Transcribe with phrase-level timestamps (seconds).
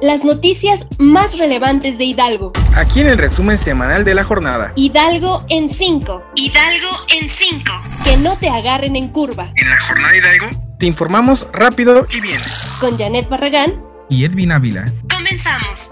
[0.00, 2.52] Las noticias más relevantes de Hidalgo.
[2.76, 4.72] Aquí en el resumen semanal de la jornada.
[4.76, 6.22] Hidalgo en 5.
[6.36, 7.72] Hidalgo en 5.
[8.04, 9.50] Que no te agarren en curva.
[9.56, 10.46] En la jornada Hidalgo
[10.78, 12.40] te informamos rápido y bien.
[12.80, 14.84] Con Janet Barragán y Edwin Ávila.
[15.10, 15.90] Comenzamos.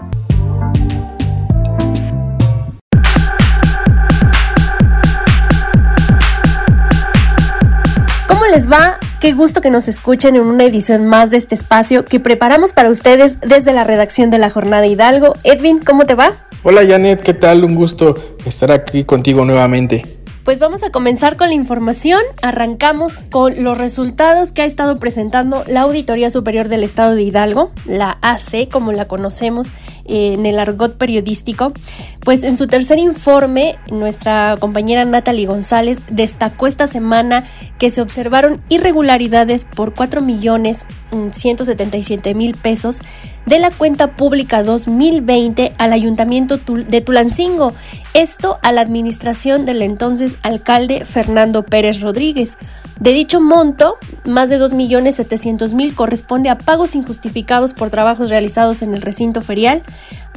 [8.29, 8.97] ¿Cómo les va?
[9.19, 12.91] Qué gusto que nos escuchen en una edición más de este espacio que preparamos para
[12.91, 15.33] ustedes desde la redacción de la Jornada Hidalgo.
[15.43, 16.33] Edwin, ¿cómo te va?
[16.61, 17.63] Hola Janet, ¿qué tal?
[17.63, 20.16] Un gusto estar aquí contigo nuevamente.
[20.47, 22.21] Pues vamos a comenzar con la información.
[22.41, 27.73] Arrancamos con los resultados que ha estado presentando la Auditoría Superior del Estado de Hidalgo,
[27.85, 29.73] la AC, como la conocemos
[30.05, 31.73] en el argot periodístico.
[32.21, 37.45] Pues en su tercer informe, nuestra compañera Natalie González destacó esta semana
[37.77, 40.85] que se observaron irregularidades por 4 millones
[41.31, 43.01] 177 mm, mil pesos
[43.47, 47.73] de la cuenta pública 2020 al Ayuntamiento de Tulancingo,
[48.13, 52.57] esto a la administración del entonces alcalde Fernando Pérez Rodríguez.
[52.99, 53.95] De dicho monto,
[54.25, 59.81] más de 2.700.000 corresponde a pagos injustificados por trabajos realizados en el recinto ferial,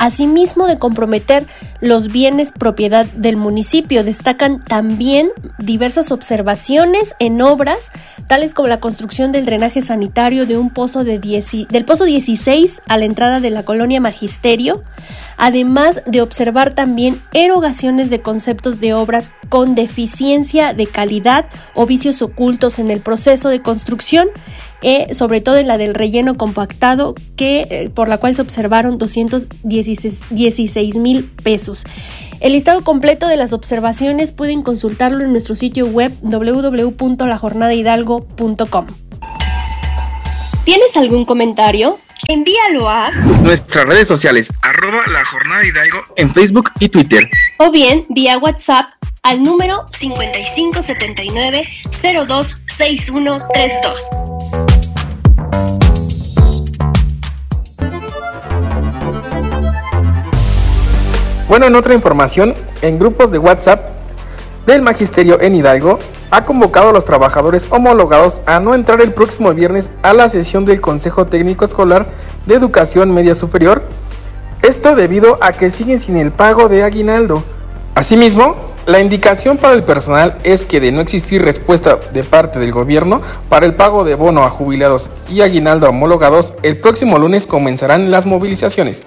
[0.01, 1.47] asimismo de comprometer
[1.81, 4.03] los bienes propiedad del municipio.
[4.03, 7.92] Destacan también diversas observaciones en obras,
[8.27, 12.97] tales como la construcción del drenaje sanitario de un pozo de del pozo 16 a
[12.97, 14.83] la entrada de la colonia Magisterio,
[15.37, 22.23] además de observar también erogaciones de conceptos de obras con deficiencia de calidad o vicios
[22.23, 24.29] ocultos en el proceso de construcción,
[24.83, 28.98] eh, sobre todo en la del relleno compactado, que, eh, por la cual se observaron
[28.98, 31.84] 216 mil pesos.
[32.41, 38.86] El listado completo de las observaciones pueden consultarlo en nuestro sitio web www.lajornadahidalgo.com.
[40.64, 41.98] ¿Tienes algún comentario?
[42.28, 43.11] envíalo a
[43.42, 47.28] nuestras redes sociales, arroba la jornada Hidalgo en Facebook y Twitter.
[47.58, 48.89] O bien vía WhatsApp
[49.23, 51.68] al número 5579
[52.02, 54.30] 026132.
[61.50, 63.80] Bueno, en otra información, en grupos de WhatsApp
[64.66, 65.98] del Magisterio en Hidalgo,
[66.30, 70.64] ha convocado a los trabajadores homologados a no entrar el próximo viernes a la sesión
[70.64, 72.06] del Consejo Técnico Escolar
[72.46, 73.83] de Educación Media Superior.
[74.62, 77.42] Esto debido a que siguen sin el pago de aguinaldo.
[77.96, 78.55] Asimismo,
[78.86, 83.22] la indicación para el personal es que de no existir respuesta de parte del gobierno
[83.48, 88.24] para el pago de bono a jubilados y aguinaldo homologados, el próximo lunes comenzarán las
[88.24, 89.05] movilizaciones.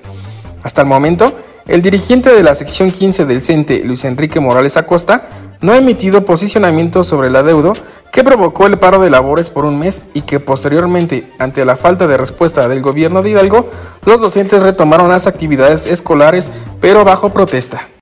[0.62, 1.38] Hasta el momento,
[1.68, 5.24] el dirigente de la sección 15 del CENTE, Luis Enrique Morales Acosta,
[5.62, 7.74] no ha emitido posicionamiento sobre el adeudo
[8.12, 12.06] que provocó el paro de labores por un mes y que posteriormente, ante la falta
[12.06, 13.70] de respuesta del gobierno de Hidalgo,
[14.06, 17.93] los docentes retomaron las actividades escolares pero bajo protesta.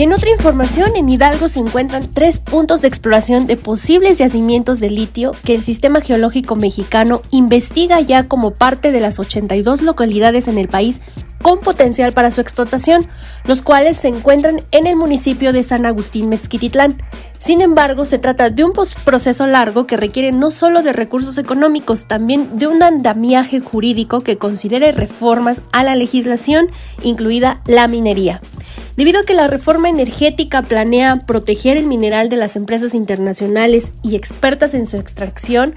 [0.00, 4.80] Y en otra información, en Hidalgo se encuentran tres puntos de exploración de posibles yacimientos
[4.80, 10.48] de litio que el Sistema Geológico Mexicano investiga ya como parte de las 82 localidades
[10.48, 11.02] en el país
[11.42, 13.04] con potencial para su explotación,
[13.44, 17.02] los cuales se encuentran en el municipio de San Agustín Mezquititlán.
[17.38, 18.72] Sin embargo, se trata de un
[19.04, 24.38] proceso largo que requiere no solo de recursos económicos, también de un andamiaje jurídico que
[24.38, 26.70] considere reformas a la legislación,
[27.02, 28.40] incluida la minería.
[29.00, 34.14] Debido a que la reforma energética planea proteger el mineral de las empresas internacionales y
[34.14, 35.74] expertas en su extracción,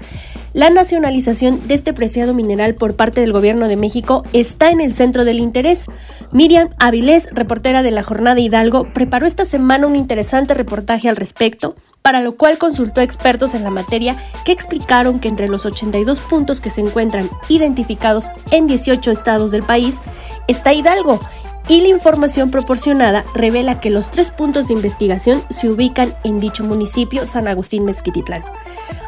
[0.52, 4.92] la nacionalización de este preciado mineral por parte del gobierno de México está en el
[4.92, 5.86] centro del interés.
[6.32, 11.76] Miriam Avilés, reportera de la Jornada Hidalgo, preparó esta semana un interesante reportaje al respecto,
[12.02, 16.20] para lo cual consultó a expertos en la materia que explicaron que entre los 82
[16.20, 20.02] puntos que se encuentran identificados en 18 estados del país
[20.46, 21.20] está Hidalgo
[21.68, 26.64] y la información proporcionada revela que los tres puntos de investigación se ubican en dicho
[26.64, 28.44] municipio, San Agustín Mezquititlán.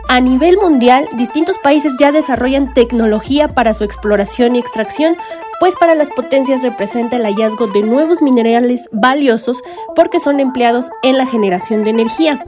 [0.08, 5.16] A nivel mundial, distintos países ya desarrollan tecnología para su exploración y extracción,
[5.58, 9.62] pues para las potencias representa el hallazgo de nuevos minerales valiosos
[9.94, 12.46] porque son empleados en la generación de energía.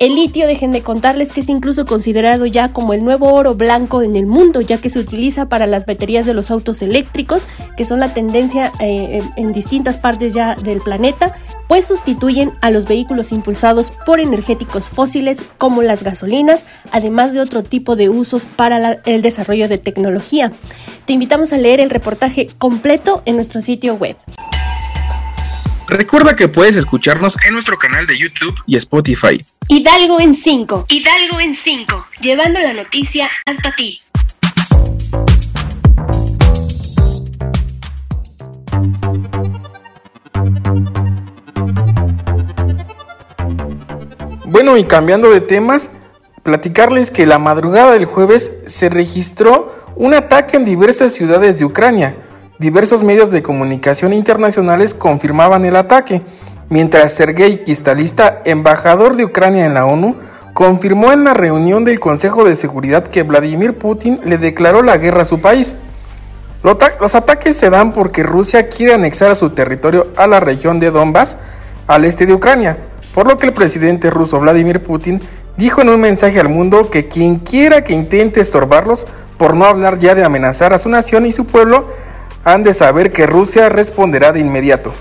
[0.00, 4.00] El litio, dejen de contarles que es incluso considerado ya como el nuevo oro blanco
[4.02, 7.84] en el mundo, ya que se utiliza para las baterías de los autos eléctricos, que
[7.84, 11.34] son la tendencia eh, en distintas partes ya del planeta,
[11.66, 17.64] pues sustituyen a los vehículos impulsados por energéticos fósiles como las gasolinas, además de otro
[17.64, 20.52] tipo de usos para el desarrollo de tecnología.
[21.06, 24.16] Te invitamos a leer el reportaje completo en nuestro sitio web.
[25.88, 29.42] Recuerda que puedes escucharnos en nuestro canal de YouTube y Spotify.
[29.68, 30.84] Hidalgo en 5.
[30.86, 32.06] Hidalgo en 5.
[32.20, 33.98] Llevando la noticia hasta ti.
[44.44, 45.90] Bueno, y cambiando de temas,
[46.42, 52.27] platicarles que la madrugada del jueves se registró un ataque en diversas ciudades de Ucrania.
[52.58, 56.22] Diversos medios de comunicación internacionales confirmaban el ataque,
[56.68, 60.16] mientras Sergei Kistalista, embajador de Ucrania en la ONU,
[60.54, 65.22] confirmó en la reunión del Consejo de Seguridad que Vladimir Putin le declaró la guerra
[65.22, 65.76] a su país.
[66.64, 70.90] Los ataques se dan porque Rusia quiere anexar a su territorio a la región de
[70.90, 71.36] Donbass,
[71.86, 72.76] al este de Ucrania,
[73.14, 75.20] por lo que el presidente ruso Vladimir Putin
[75.56, 79.06] dijo en un mensaje al mundo que quien quiera que intente estorbarlos,
[79.36, 81.86] por no hablar ya de amenazar a su nación y su pueblo,
[82.44, 84.92] han de saber que Rusia responderá de inmediato.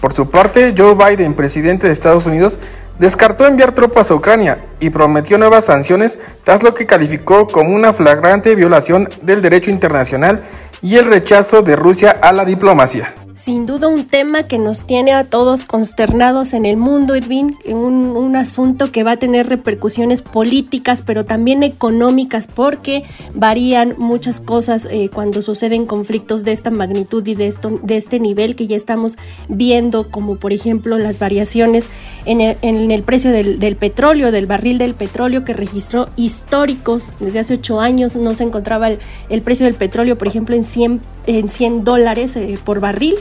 [0.00, 2.58] Por su parte, Joe Biden, presidente de Estados Unidos,
[2.98, 7.92] descartó enviar tropas a Ucrania y prometió nuevas sanciones tras lo que calificó como una
[7.92, 10.42] flagrante violación del derecho internacional
[10.82, 13.14] y el rechazo de Rusia a la diplomacia.
[13.34, 18.14] Sin duda un tema que nos tiene a todos consternados en el mundo, Edwin, un,
[18.14, 24.86] un asunto que va a tener repercusiones políticas, pero también económicas, porque varían muchas cosas
[24.90, 28.76] eh, cuando suceden conflictos de esta magnitud y de, esto, de este nivel que ya
[28.76, 29.16] estamos
[29.48, 31.88] viendo, como por ejemplo las variaciones
[32.26, 37.14] en el, en el precio del, petróleo, del barril del petróleo que registró históricos.
[37.18, 41.00] Desde hace ocho años no se encontraba el, precio del petróleo, por ejemplo, en 100,
[41.26, 43.14] en 100 dólares eh, por barril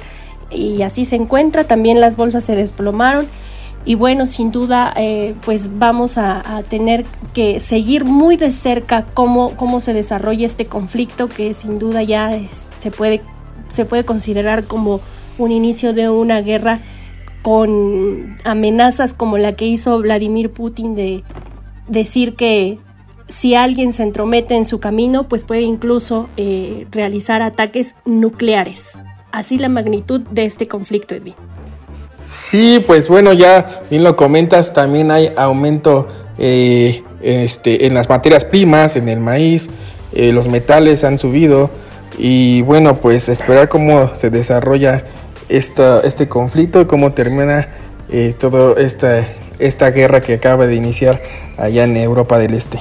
[0.51, 1.63] y así se encuentra.
[1.63, 3.27] También las bolsas se desplomaron
[3.83, 9.56] y bueno, sin duda, eh, pues vamos a, tener que seguir muy de cerca cómo,
[9.56, 12.31] cómo se desarrolla este conflicto que sin duda ya
[12.77, 13.21] se, puede,
[13.69, 15.01] se puede considerar como
[15.38, 16.83] un inicio de una guerra
[17.42, 21.24] con amenazas como la que hizo Vladimir Putin de
[21.88, 22.77] decir que
[23.27, 29.01] si alguien se entromete en su camino, pues puede incluso eh, realizar ataques nucleares
[29.31, 31.36] así la magnitud de este conflicto, Edwin.
[32.30, 36.07] Sí, pues bueno, ya bien lo comentas, también hay aumento
[36.38, 39.69] eh, este, en las materias primas, en el maíz,
[40.13, 41.69] eh, los metales han subido
[42.18, 45.04] y bueno, pues esperar cómo se desarrolla
[45.50, 47.68] esta, este conflicto y cómo termina
[48.10, 49.25] eh, toda esta,
[49.60, 51.19] esta guerra que acaba de iniciar
[51.57, 52.80] allá en Europa del Este.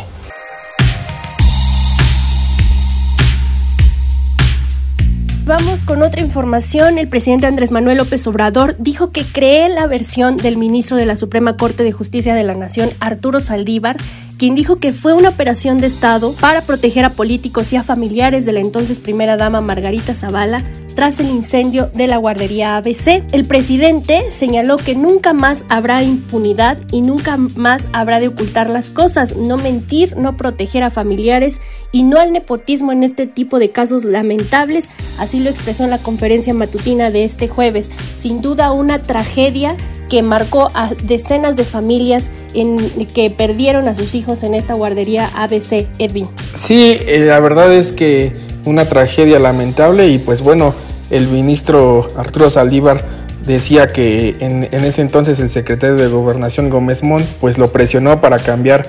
[5.50, 6.96] Vamos con otra información.
[6.96, 11.16] El presidente Andrés Manuel López Obrador dijo que cree la versión del ministro de la
[11.16, 13.96] Suprema Corte de Justicia de la Nación, Arturo Saldívar,
[14.40, 18.46] quien dijo que fue una operación de Estado para proteger a políticos y a familiares
[18.46, 20.62] de la entonces primera dama Margarita Zavala
[20.94, 23.22] tras el incendio de la guardería ABC.
[23.32, 28.90] El presidente señaló que nunca más habrá impunidad y nunca más habrá de ocultar las
[28.90, 31.60] cosas, no mentir, no proteger a familiares
[31.92, 34.88] y no al nepotismo en este tipo de casos lamentables,
[35.18, 37.92] así lo expresó en la conferencia matutina de este jueves.
[38.14, 39.76] Sin duda una tragedia
[40.10, 45.30] que marcó a decenas de familias en, que perdieron a sus hijos en esta guardería
[45.36, 46.26] ABC, Edwin.
[46.56, 48.32] Sí, eh, la verdad es que
[48.66, 50.74] una tragedia lamentable y pues bueno,
[51.10, 53.02] el ministro Arturo Saldívar
[53.46, 58.38] decía que en, ese entonces el secretario de Gobernación Gómez Mont pues lo presionó para
[58.38, 58.86] cambiar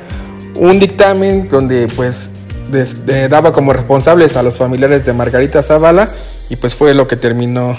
[0.55, 2.31] un dictamen donde pues
[2.71, 6.11] de, daba como responsables a los familiares de Margarita Zavala
[6.49, 7.77] y pues fue lo que terminó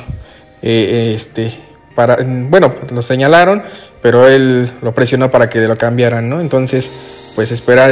[0.62, 3.62] eh, este para bueno lo señalaron
[4.00, 7.90] pero él lo presionó para que lo cambiaran no entonces pues esperar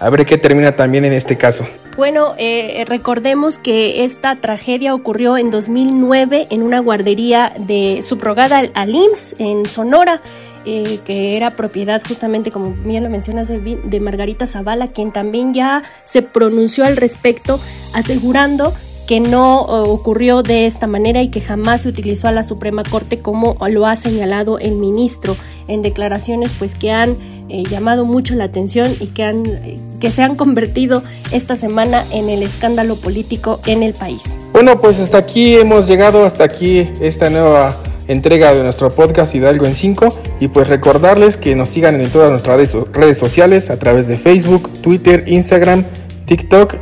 [0.00, 5.38] a ver qué termina también en este caso bueno, eh, recordemos que esta tragedia ocurrió
[5.38, 10.20] en 2009 en una guardería de subrogada al, IMSS en Sonora.
[10.68, 15.84] Eh, que era propiedad justamente, como bien lo mencionas, de Margarita Zavala, quien también ya
[16.02, 17.60] se pronunció al respecto,
[17.94, 18.74] asegurando
[19.06, 22.82] que no uh, ocurrió de esta manera y que jamás se utilizó a la Suprema
[22.82, 25.36] Corte como lo ha señalado el ministro
[25.68, 27.16] en declaraciones pues que han
[27.48, 32.04] eh, llamado mucho la atención y que han eh, que se han convertido esta semana
[32.12, 34.36] en el escándalo político en el país.
[34.52, 37.76] Bueno, pues hasta aquí hemos llegado hasta aquí esta nueva
[38.08, 42.30] entrega de nuestro podcast Hidalgo en 5 y pues recordarles que nos sigan en todas
[42.30, 45.84] nuestras redes sociales a través de Facebook, Twitter, Instagram,
[46.26, 46.76] TikTok